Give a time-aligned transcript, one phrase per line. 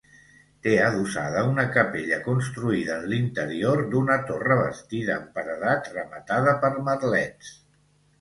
[0.67, 7.53] Té adossada una capella construïda en l'interior d'una torre bastida en paredat, rematada per merlets.